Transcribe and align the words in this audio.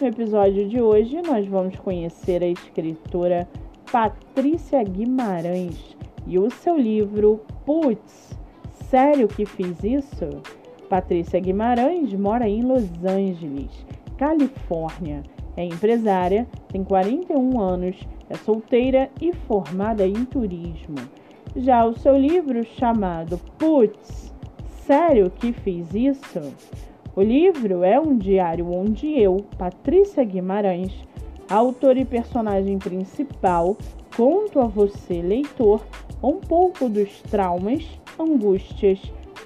No 0.00 0.06
episódio 0.06 0.66
de 0.66 0.80
hoje, 0.80 1.20
nós 1.20 1.46
vamos 1.46 1.76
conhecer 1.76 2.42
a 2.42 2.46
escritora 2.46 3.46
Patrícia 3.92 4.82
Guimarães 4.82 5.94
e 6.26 6.38
o 6.38 6.50
seu 6.50 6.78
livro 6.78 7.42
Putz, 7.66 8.34
sério 8.72 9.28
que 9.28 9.44
fiz 9.44 9.84
isso? 9.84 10.40
Patrícia 10.88 11.38
Guimarães 11.38 12.14
mora 12.14 12.48
em 12.48 12.62
Los 12.62 12.88
Angeles, 13.04 13.84
Califórnia. 14.16 15.22
É 15.54 15.66
empresária, 15.66 16.48
tem 16.68 16.82
41 16.82 17.60
anos, 17.60 17.96
é 18.30 18.36
solteira 18.36 19.10
e 19.20 19.34
formada 19.34 20.06
em 20.06 20.24
turismo. 20.24 20.96
Já 21.54 21.84
o 21.84 21.92
seu 21.92 22.16
livro 22.16 22.64
chamado 22.64 23.36
Putz, 23.58 24.32
sério 24.86 25.30
que 25.30 25.52
fiz 25.52 25.92
isso? 25.92 26.40
O 27.20 27.22
livro 27.22 27.84
é 27.84 28.00
um 28.00 28.16
diário 28.16 28.72
onde 28.72 29.06
eu, 29.06 29.44
Patrícia 29.58 30.24
Guimarães, 30.24 30.90
autor 31.50 31.98
e 31.98 32.04
personagem 32.06 32.78
principal, 32.78 33.76
conto 34.16 34.58
a 34.58 34.64
você, 34.64 35.20
leitor, 35.20 35.84
um 36.22 36.36
pouco 36.36 36.88
dos 36.88 37.20
traumas, 37.30 37.86
angústias, 38.18 38.98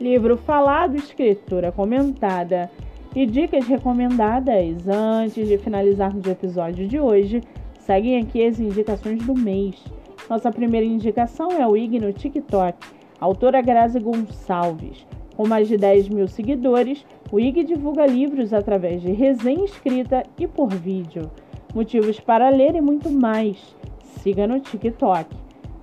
livro 0.00 0.36
falado, 0.36 0.96
escritura 0.96 1.72
comentada 1.72 2.70
e 3.14 3.26
dicas 3.26 3.66
recomendadas. 3.66 4.86
Antes 4.86 5.48
de 5.48 5.58
finalizarmos 5.58 6.24
o 6.24 6.30
episódio 6.30 6.86
de 6.86 7.00
hoje, 7.00 7.42
seguem 7.80 8.20
aqui 8.20 8.44
as 8.44 8.60
indicações 8.60 9.24
do 9.24 9.34
mês. 9.34 9.82
Nossa 10.30 10.52
primeira 10.52 10.86
indicação 10.86 11.50
é 11.50 11.66
o 11.66 11.76
IG 11.76 11.98
no 11.98 12.12
TikTok, 12.12 12.78
autora 13.20 13.60
Grazi 13.60 13.98
Gonçalves. 13.98 15.06
Com 15.36 15.46
mais 15.46 15.68
de 15.68 15.76
10 15.76 16.08
mil 16.08 16.28
seguidores, 16.28 17.04
o 17.30 17.40
IG 17.40 17.64
divulga 17.64 18.06
livros 18.06 18.52
através 18.52 19.02
de 19.02 19.12
resenha 19.12 19.64
escrita 19.64 20.22
e 20.38 20.46
por 20.46 20.68
vídeo. 20.68 21.30
Motivos 21.74 22.18
para 22.20 22.48
ler 22.48 22.74
e 22.74 22.80
muito 22.80 23.10
mais. 23.10 23.74
Siga 24.02 24.46
no 24.46 24.60
TikTok. 24.60 25.26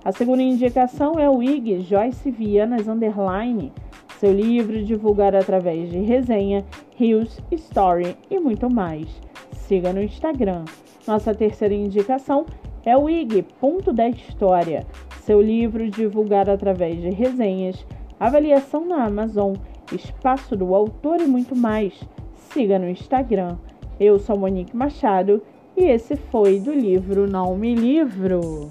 A 0.04 0.12
segunda 0.12 0.42
indicação 0.42 1.18
é 1.18 1.28
o 1.28 1.42
IG 1.42 1.80
Joyce 1.80 2.30
Vianas 2.30 2.86
Underline 2.86 3.72
seu 4.18 4.32
livro 4.32 4.82
divulgado 4.84 5.36
através 5.36 5.90
de 5.90 5.98
resenha, 5.98 6.64
reels, 6.96 7.40
story 7.52 8.16
e 8.30 8.38
muito 8.38 8.70
mais. 8.70 9.08
Siga 9.52 9.92
no 9.92 10.02
Instagram. 10.02 10.64
Nossa 11.06 11.34
terceira 11.34 11.74
indicação 11.74 12.46
é 12.84 12.96
o 12.96 13.08
IG 13.08 13.42
Ponto 13.60 13.92
da 13.92 14.08
História, 14.08 14.86
seu 15.22 15.40
livro 15.40 15.90
divulgado 15.90 16.50
através 16.50 17.00
de 17.00 17.10
resenhas, 17.10 17.84
avaliação 18.18 18.86
na 18.86 19.04
Amazon, 19.04 19.54
espaço 19.92 20.56
do 20.56 20.74
autor 20.74 21.20
e 21.20 21.26
muito 21.26 21.54
mais. 21.54 22.00
Siga 22.34 22.78
no 22.78 22.88
Instagram. 22.88 23.56
Eu 23.98 24.18
sou 24.18 24.38
Monique 24.38 24.76
Machado 24.76 25.42
e 25.76 25.84
esse 25.84 26.16
foi 26.16 26.58
do 26.58 26.72
livro 26.72 27.28
Não 27.28 27.56
Me 27.56 27.74
Livro. 27.74 28.70